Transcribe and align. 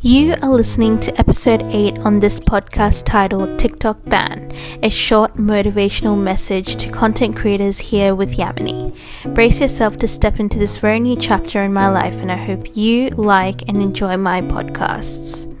You 0.00 0.36
are 0.42 0.50
listening 0.50 1.00
to 1.00 1.18
episode 1.18 1.60
8 1.60 1.98
on 1.98 2.20
this 2.20 2.38
podcast 2.38 3.04
titled 3.04 3.58
TikTok 3.58 4.04
Ban, 4.04 4.52
a 4.80 4.88
short 4.88 5.34
motivational 5.34 6.16
message 6.16 6.76
to 6.76 6.88
content 6.92 7.34
creators 7.34 7.80
here 7.80 8.14
with 8.14 8.36
Yamini. 8.36 8.96
Brace 9.34 9.60
yourself 9.60 9.98
to 9.98 10.06
step 10.06 10.38
into 10.38 10.56
this 10.56 10.78
very 10.78 11.00
new 11.00 11.16
chapter 11.16 11.64
in 11.64 11.72
my 11.72 11.88
life, 11.88 12.14
and 12.14 12.30
I 12.30 12.36
hope 12.36 12.76
you 12.76 13.08
like 13.10 13.68
and 13.68 13.82
enjoy 13.82 14.16
my 14.16 14.40
podcasts. 14.40 15.52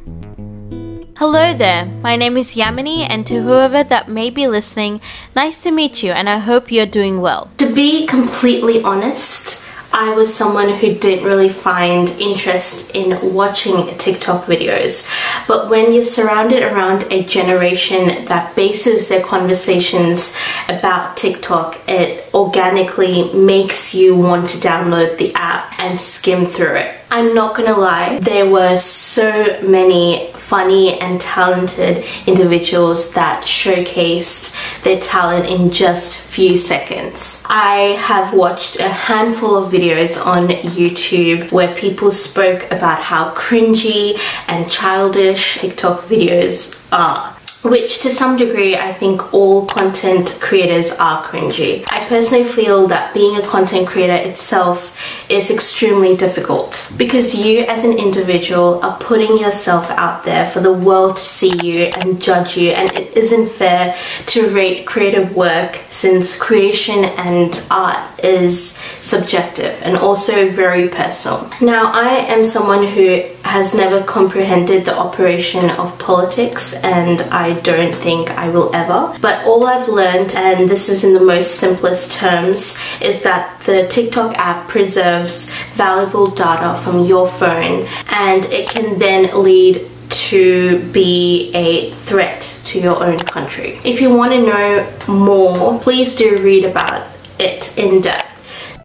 Hello 1.16 1.52
there, 1.52 1.86
my 2.00 2.14
name 2.14 2.36
is 2.36 2.54
Yamini, 2.54 3.08
and 3.10 3.26
to 3.26 3.42
whoever 3.42 3.82
that 3.82 4.08
may 4.08 4.30
be 4.30 4.46
listening, 4.46 5.00
nice 5.34 5.60
to 5.64 5.72
meet 5.72 6.04
you, 6.04 6.12
and 6.12 6.30
I 6.30 6.38
hope 6.38 6.70
you're 6.70 6.86
doing 6.86 7.20
well. 7.20 7.50
To 7.58 7.74
be 7.74 8.06
completely 8.06 8.84
honest, 8.84 9.67
I 9.92 10.14
was 10.14 10.34
someone 10.34 10.68
who 10.68 10.94
didn't 10.94 11.24
really 11.24 11.48
find 11.48 12.08
interest 12.20 12.94
in 12.94 13.34
watching 13.34 13.96
TikTok 13.96 14.44
videos. 14.44 15.08
But 15.46 15.70
when 15.70 15.92
you're 15.92 16.04
surrounded 16.04 16.62
around 16.62 17.10
a 17.10 17.24
generation 17.24 18.26
that 18.26 18.54
bases 18.54 19.08
their 19.08 19.24
conversations 19.24 20.36
about 20.68 21.16
TikTok, 21.16 21.80
it 21.88 22.32
organically 22.34 23.32
makes 23.32 23.94
you 23.94 24.14
want 24.14 24.50
to 24.50 24.58
download 24.58 25.18
the 25.18 25.34
app 25.34 25.78
and 25.78 25.98
skim 25.98 26.46
through 26.46 26.76
it. 26.76 26.94
I'm 27.10 27.34
not 27.34 27.56
gonna 27.56 27.76
lie, 27.76 28.18
there 28.18 28.50
were 28.50 28.76
so 28.76 29.58
many 29.62 30.30
funny 30.34 31.00
and 31.00 31.18
talented 31.18 32.04
individuals 32.26 33.12
that 33.12 33.44
showcased 33.44 34.82
their 34.82 35.00
talent 35.00 35.46
in 35.46 35.70
just 35.70 36.18
few 36.18 36.58
seconds. 36.58 37.42
I 37.46 37.96
have 38.00 38.34
watched 38.34 38.78
a 38.80 38.88
handful 38.88 39.56
of 39.56 39.72
videos 39.72 40.22
on 40.24 40.48
YouTube 40.48 41.50
where 41.50 41.74
people 41.74 42.12
spoke 42.12 42.70
about 42.70 43.02
how 43.02 43.34
cringy 43.34 44.20
and 44.46 44.70
childish 44.70 45.58
TikTok 45.58 46.00
videos 46.02 46.78
are 46.92 47.37
which 47.62 48.02
to 48.02 48.10
some 48.10 48.36
degree 48.36 48.76
I 48.76 48.92
think 48.92 49.34
all 49.34 49.66
content 49.66 50.38
creators 50.40 50.92
are 50.92 51.24
cringy. 51.24 51.84
I 51.90 52.06
personally 52.08 52.44
feel 52.44 52.86
that 52.88 53.12
being 53.12 53.36
a 53.36 53.46
content 53.46 53.88
creator 53.88 54.14
itself 54.14 54.96
is 55.28 55.50
extremely 55.50 56.16
difficult 56.16 56.90
because 56.96 57.34
you 57.34 57.60
as 57.60 57.84
an 57.84 57.98
individual 57.98 58.80
are 58.84 58.96
putting 58.98 59.38
yourself 59.38 59.90
out 59.90 60.24
there 60.24 60.48
for 60.50 60.60
the 60.60 60.72
world 60.72 61.16
to 61.16 61.22
see 61.22 61.52
you 61.62 61.90
and 62.00 62.22
judge 62.22 62.56
you 62.56 62.70
and 62.70 62.90
it 62.96 63.16
isn't 63.16 63.48
fair 63.50 63.96
to 64.26 64.48
rate 64.50 64.86
creative 64.86 65.34
work 65.34 65.80
since 65.90 66.36
creation 66.36 67.04
and 67.04 67.66
art 67.70 67.98
is 68.24 68.78
subjective 69.08 69.74
and 69.82 69.96
also 69.96 70.50
very 70.50 70.88
personal. 70.88 71.50
Now 71.60 71.90
I 71.92 72.10
am 72.34 72.44
someone 72.44 72.86
who 72.86 73.22
has 73.42 73.74
never 73.74 74.02
comprehended 74.02 74.84
the 74.84 74.96
operation 74.96 75.70
of 75.70 75.98
politics 75.98 76.74
and 76.84 77.22
I 77.22 77.58
don't 77.60 77.94
think 77.94 78.30
I 78.30 78.50
will 78.50 78.74
ever. 78.74 79.16
But 79.20 79.44
all 79.46 79.66
I've 79.66 79.88
learned, 79.88 80.34
and 80.36 80.68
this 80.68 80.88
is 80.88 81.04
in 81.04 81.14
the 81.14 81.20
most 81.20 81.56
simplest 81.56 82.12
terms, 82.12 82.76
is 83.00 83.22
that 83.22 83.60
the 83.62 83.88
TikTok 83.88 84.36
app 84.36 84.68
preserves 84.68 85.50
valuable 85.74 86.28
data 86.28 86.78
from 86.82 87.04
your 87.04 87.26
phone 87.26 87.88
and 88.10 88.44
it 88.46 88.68
can 88.68 88.98
then 88.98 89.42
lead 89.42 89.88
to 90.10 90.84
be 90.92 91.50
a 91.54 91.92
threat 91.92 92.42
to 92.64 92.80
your 92.80 93.02
own 93.02 93.18
country. 93.18 93.80
If 93.84 94.00
you 94.00 94.12
want 94.12 94.32
to 94.32 94.42
know 94.42 94.92
more, 95.06 95.78
please 95.80 96.14
do 96.14 96.42
read 96.42 96.64
about 96.64 97.06
it 97.38 97.76
in 97.78 98.00
depth. 98.00 98.37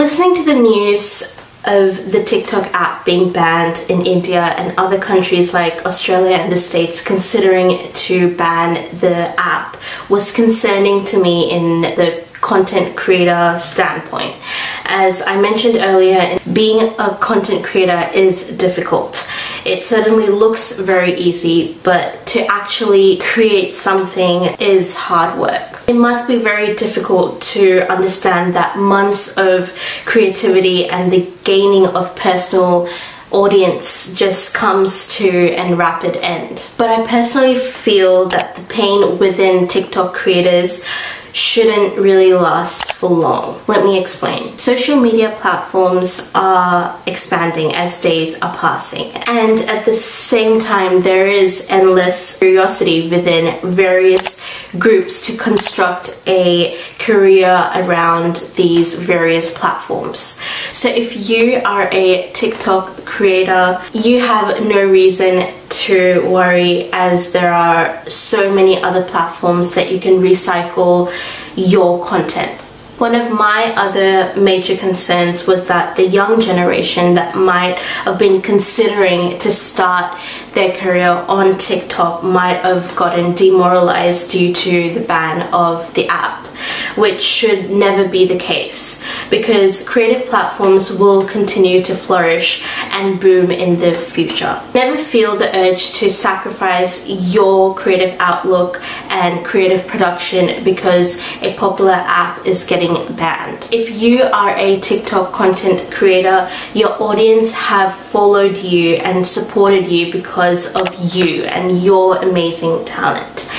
Listening 0.04 0.36
to 0.36 0.44
the 0.44 0.60
news 0.60 1.22
of 1.64 2.12
the 2.12 2.26
TikTok 2.26 2.74
app 2.74 3.06
being 3.06 3.32
banned 3.32 3.86
in 3.90 4.06
India 4.06 4.42
and 4.42 4.78
other 4.78 5.00
countries 5.00 5.54
like 5.54 5.86
Australia 5.86 6.36
and 6.36 6.52
the 6.52 6.58
States 6.58 7.02
considering 7.02 7.90
to 7.94 8.36
ban 8.36 8.74
the 9.00 9.34
app 9.40 9.78
was 10.10 10.34
concerning 10.34 11.06
to 11.06 11.24
me 11.24 11.50
in 11.52 11.84
the 11.96 12.22
content 12.34 12.98
creator 12.98 13.58
standpoint. 13.58 14.36
As 14.84 15.22
I 15.26 15.40
mentioned 15.40 15.78
earlier, 15.78 16.38
being 16.52 16.94
a 17.00 17.16
content 17.22 17.64
creator 17.64 18.10
is 18.14 18.50
difficult. 18.50 19.26
It 19.64 19.86
certainly 19.86 20.28
looks 20.28 20.78
very 20.78 21.16
easy, 21.16 21.78
but 21.82 22.26
to 22.26 22.46
actually 22.48 23.20
create 23.20 23.74
something 23.74 24.54
is 24.60 24.96
hard 24.96 25.40
work. 25.40 25.73
It 25.86 25.96
must 25.96 26.28
be 26.28 26.38
very 26.38 26.76
difficult 26.76 27.42
to 27.54 27.82
understand 27.92 28.56
that 28.56 28.78
months 28.78 29.38
of 29.38 29.76
creativity 30.06 30.88
and 30.88 31.12
the 31.12 31.30
gaining 31.44 31.88
of 31.88 32.16
personal 32.16 32.88
audience 33.32 34.14
just 34.14 34.54
comes 34.54 35.10
to 35.16 35.54
an 35.56 35.76
rapid 35.76 36.16
end. 36.18 36.70
But 36.78 36.90
I 36.90 37.06
personally 37.06 37.58
feel 37.58 38.30
that 38.30 38.56
the 38.56 38.62
pain 38.64 39.18
within 39.18 39.68
TikTok 39.68 40.14
creators 40.14 40.86
shouldn't 41.34 41.98
really 41.98 42.32
last 42.32 42.94
for 42.94 43.10
long. 43.10 43.60
Let 43.68 43.84
me 43.84 44.00
explain. 44.00 44.56
Social 44.60 45.00
media 45.00 45.36
platforms 45.42 46.30
are 46.36 46.96
expanding 47.08 47.74
as 47.74 48.00
days 48.00 48.40
are 48.40 48.56
passing, 48.56 49.12
and 49.28 49.60
at 49.62 49.84
the 49.84 49.96
same 49.96 50.60
time, 50.60 51.02
there 51.02 51.28
is 51.28 51.66
endless 51.70 52.38
curiosity 52.38 53.10
within 53.10 53.60
various 53.64 54.40
groups 54.80 55.26
to 55.28 55.38
construct 55.38 56.22
a 56.26 56.80
career 57.00 57.70
around 57.76 58.38
these 58.56 58.96
various 58.96 59.54
platforms. 59.58 60.40
So 60.74 60.90
if 60.90 61.30
you 61.30 61.62
are 61.66 61.90
a 61.92 62.32
TikTok 62.34 63.06
creator, 63.06 63.82
you 63.94 64.22
have 64.22 64.66
no 64.66 64.90
reason 64.90 65.54
to 65.70 66.28
worry 66.30 66.90
as 66.92 67.32
there 67.32 67.54
are 67.54 68.08
so 68.10 68.54
many 68.54 68.82
other 68.82 69.04
platforms 69.04 69.76
that 69.76 69.92
you 69.92 70.00
can 70.00 70.14
recycle 70.14 71.12
your 71.56 72.06
content. 72.06 72.64
One 73.04 73.16
of 73.16 73.34
my 73.34 73.74
other 73.76 74.34
major 74.40 74.78
concerns 74.78 75.46
was 75.46 75.68
that 75.68 75.98
the 75.98 76.08
young 76.08 76.40
generation 76.40 77.16
that 77.16 77.36
might 77.36 77.76
have 78.06 78.18
been 78.18 78.42
considering 78.42 79.38
to 79.40 79.52
start 79.52 80.18
their 80.54 80.72
career 80.72 81.10
on 81.10 81.58
TikTok 81.58 82.24
might 82.24 82.62
have 82.62 82.96
gotten 82.96 83.36
demoralized 83.36 84.32
due 84.32 84.54
to 84.54 84.94
the 84.94 85.02
ban 85.02 85.54
of 85.54 85.94
the 85.96 86.08
app, 86.08 86.48
which 86.96 87.22
should 87.22 87.70
never 87.70 88.08
be 88.08 88.26
the 88.26 88.40
case 88.40 89.03
because 89.30 89.88
creative 89.88 90.28
platforms 90.28 90.92
will 90.98 91.26
continue 91.26 91.82
to 91.84 91.96
flourish 91.96 92.64
and 92.92 93.20
boom 93.20 93.52
in 93.52 93.80
the 93.80 93.94
future. 93.94 94.62
Never 94.74 94.98
feel 94.98 95.36
the 95.36 95.56
urge 95.56 95.94
to 95.94 96.12
sacrifice 96.12 97.08
your 97.08 97.76
creative 97.76 98.16
outlook 98.20 98.82
and 99.10 99.46
creative 99.46 99.86
production 99.88 100.64
because 100.64 101.20
a 101.42 101.54
popular 101.56 101.94
app 101.94 102.46
is 102.46 102.66
getting 102.66 102.94
banned. 103.16 103.70
If 103.72 104.02
you 104.02 104.24
are 104.24 104.56
a 104.58 104.80
TikTok 104.80 105.34
content 105.34 105.92
creator, 105.92 106.50
your 106.74 107.02
audience 107.02 107.52
have 107.54 107.96
followed 107.96 108.58
you 108.58 108.96
and 108.96 109.26
supported 109.26 109.88
you 109.88 110.12
because 110.12 110.74
of 110.76 111.16
you 111.16 111.44
and 111.44 111.82
your 111.82 112.18
amazing 112.18 112.86
talent. 112.86 113.50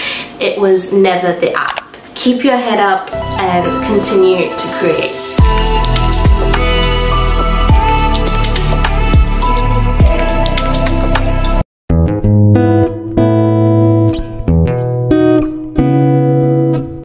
It 0.41 0.61
was 0.61 0.93
never 0.93 1.39
the 1.39 1.53
app. 1.53 1.95
Keep 2.15 2.45
your 2.45 2.57
head 2.57 2.79
up 2.79 3.13
and 3.13 3.87
continue 3.87 4.49
to 4.49 4.79
create. 4.79 5.24